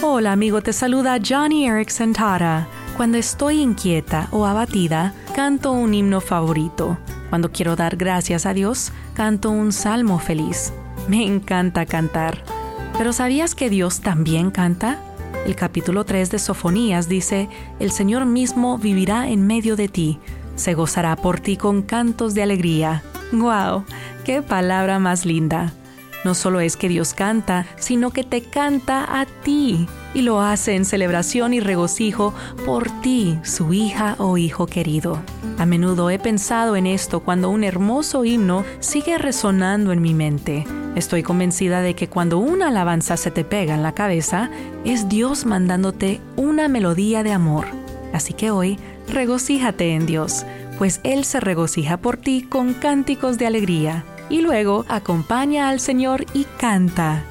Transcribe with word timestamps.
Hola 0.00 0.30
amigo, 0.30 0.62
te 0.62 0.72
saluda 0.72 1.18
Johnny 1.18 1.66
Erickson 1.66 2.12
Tara. 2.12 2.68
Cuando 2.96 3.18
estoy 3.18 3.60
inquieta 3.60 4.28
o 4.30 4.46
abatida, 4.46 5.12
canto 5.34 5.72
un 5.72 5.92
himno 5.92 6.20
favorito. 6.20 6.96
Cuando 7.30 7.50
quiero 7.50 7.74
dar 7.74 7.96
gracias 7.96 8.46
a 8.46 8.54
Dios, 8.54 8.92
canto 9.14 9.50
un 9.50 9.72
salmo 9.72 10.20
feliz. 10.20 10.72
Me 11.08 11.26
encanta 11.26 11.84
cantar. 11.84 12.44
Pero 12.96 13.12
¿sabías 13.12 13.56
que 13.56 13.70
Dios 13.70 14.00
también 14.00 14.52
canta? 14.52 15.00
El 15.46 15.56
capítulo 15.56 16.04
3 16.04 16.30
de 16.30 16.38
Sofonías 16.38 17.08
dice, 17.08 17.48
El 17.80 17.90
Señor 17.90 18.24
mismo 18.24 18.78
vivirá 18.78 19.28
en 19.28 19.48
medio 19.48 19.74
de 19.74 19.88
ti, 19.88 20.20
se 20.54 20.74
gozará 20.74 21.16
por 21.16 21.40
ti 21.40 21.56
con 21.56 21.82
cantos 21.82 22.34
de 22.34 22.44
alegría. 22.44 23.02
¡Guau! 23.32 23.84
¡Qué 24.24 24.42
palabra 24.42 25.00
más 25.00 25.26
linda! 25.26 25.72
No 26.24 26.34
solo 26.34 26.60
es 26.60 26.76
que 26.76 26.88
Dios 26.88 27.14
canta, 27.14 27.66
sino 27.78 28.10
que 28.10 28.24
te 28.24 28.42
canta 28.42 29.20
a 29.20 29.26
ti 29.26 29.86
y 30.14 30.22
lo 30.22 30.40
hace 30.40 30.74
en 30.74 30.84
celebración 30.84 31.54
y 31.54 31.60
regocijo 31.60 32.34
por 32.66 32.90
ti, 33.02 33.38
su 33.44 33.72
hija 33.72 34.16
o 34.18 34.36
hijo 34.36 34.66
querido. 34.66 35.20
A 35.58 35.66
menudo 35.66 36.10
he 36.10 36.18
pensado 36.18 36.76
en 36.76 36.86
esto 36.86 37.20
cuando 37.20 37.50
un 37.50 37.62
hermoso 37.62 38.24
himno 38.24 38.64
sigue 38.80 39.18
resonando 39.18 39.92
en 39.92 40.02
mi 40.02 40.14
mente. 40.14 40.64
Estoy 40.96 41.22
convencida 41.22 41.82
de 41.82 41.94
que 41.94 42.08
cuando 42.08 42.38
una 42.38 42.68
alabanza 42.68 43.16
se 43.16 43.30
te 43.30 43.44
pega 43.44 43.74
en 43.74 43.82
la 43.82 43.92
cabeza, 43.92 44.50
es 44.84 45.08
Dios 45.08 45.46
mandándote 45.46 46.20
una 46.36 46.68
melodía 46.68 47.22
de 47.22 47.32
amor. 47.32 47.66
Así 48.12 48.32
que 48.32 48.50
hoy, 48.50 48.78
regocíjate 49.08 49.94
en 49.94 50.06
Dios, 50.06 50.44
pues 50.78 51.00
Él 51.04 51.24
se 51.24 51.38
regocija 51.38 51.98
por 51.98 52.16
ti 52.16 52.42
con 52.42 52.74
cánticos 52.74 53.38
de 53.38 53.46
alegría 53.46 54.04
y 54.28 54.40
luego 54.40 54.84
acompaña 54.88 55.68
al 55.68 55.80
Señor 55.80 56.26
y 56.34 56.44
canta. 56.44 57.24